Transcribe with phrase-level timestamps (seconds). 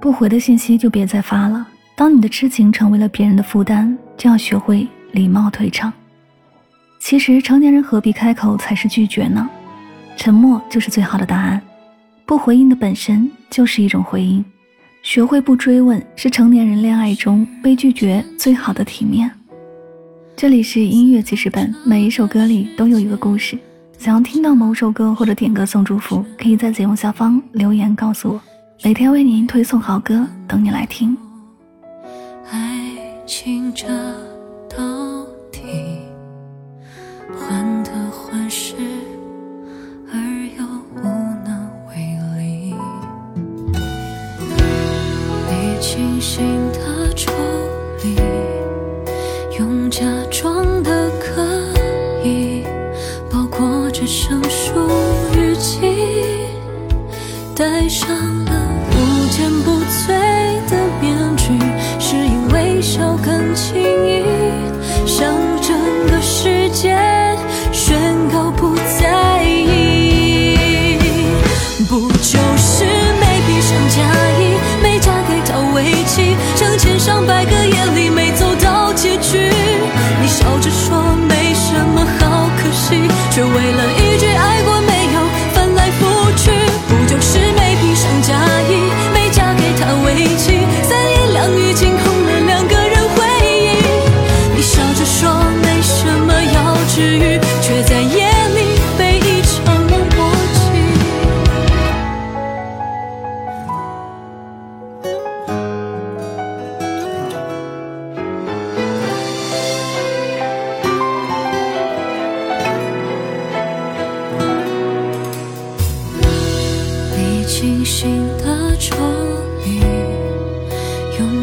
[0.00, 1.66] 不回的信息就别再发了。
[1.94, 5.92] 当你的痴情成为了别人的负担，就要学会礼貌退场。
[6.98, 9.48] 其实成年人何必开口才是拒绝呢？
[10.16, 11.60] 沉默就是最好的答案。
[12.24, 14.42] 不回应的本身就是一种回应。
[15.02, 19.30] 学会不追问，是成年人恋爱中被拒绝最好的体面。
[20.36, 23.58] 这里是音乐记事本，每一首歌里都有一个故事。
[23.98, 28.40] 想要听到某首歌或者点歌送祝福，可以在节目下方留言告诉我，
[28.82, 31.14] 每天为您推送好歌，等你来听。
[32.50, 32.80] 爱
[33.26, 33.86] 情这
[34.70, 35.22] 到
[35.52, 35.60] 底
[37.36, 38.74] 患得患失，
[40.10, 40.18] 而
[40.58, 40.64] 又
[40.96, 41.02] 无
[41.44, 41.94] 能为
[42.38, 42.74] 力，
[45.50, 46.42] 历经心
[46.72, 47.30] 的抽
[48.02, 48.16] 离，
[49.58, 50.00] 用假
[50.30, 51.44] 装的可
[52.26, 52.64] 以。
[53.92, 54.72] 这生疏
[55.34, 55.80] 日记，
[57.54, 58.08] 带上
[59.30, 60.08] 坚不摧
[60.68, 61.56] 的面具，
[62.00, 63.80] 是因微笑更轻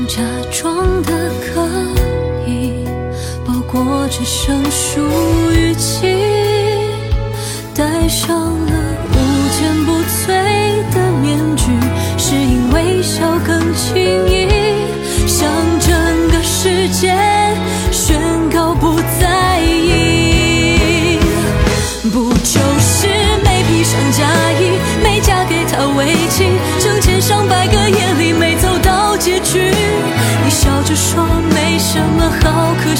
[0.08, 1.68] 假装的可
[2.50, 2.72] 以
[3.46, 5.02] 包裹着生疏
[5.52, 6.08] 语气，
[7.76, 8.72] 戴上了
[9.12, 9.16] 无
[9.52, 10.26] 坚不摧
[10.94, 11.64] 的面具，
[12.18, 13.96] 是因微笑更轻
[14.30, 14.37] 易，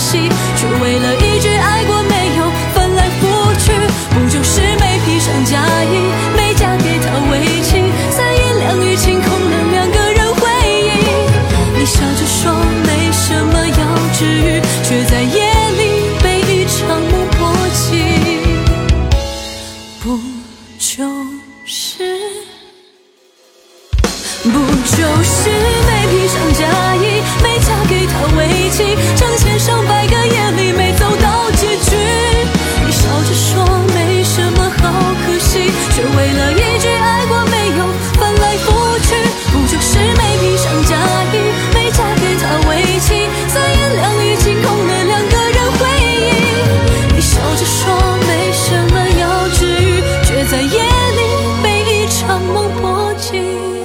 [0.08, 3.22] 惜，却为了一句爱过没有翻来覆
[3.60, 3.74] 去，
[4.12, 6.00] 不就是没披上嫁衣，
[6.36, 10.42] 没嫁给他为妻，三言两语清空了两个人回
[10.72, 10.76] 忆。
[11.78, 12.40] 你笑着说
[12.86, 13.82] 没什么要
[14.14, 15.36] 治愈，却在夜
[15.78, 15.82] 里
[16.24, 17.40] 被一场梦波
[17.74, 17.86] 及，
[20.02, 20.18] 不
[20.80, 21.04] 就
[21.66, 22.08] 是？
[24.44, 24.50] 不
[24.96, 25.50] 就是
[53.30, 53.77] 心。